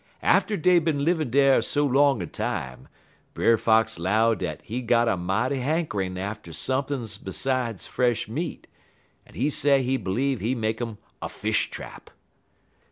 [0.23, 2.87] Atter dey bin livin' dar so long a time,
[3.35, 8.65] Brer Fox 'low dat he got a mighty hankerin' atter sump'n' 'sides fresh meat,
[9.27, 12.09] en he say he b'leeve he make 'im a fish trap.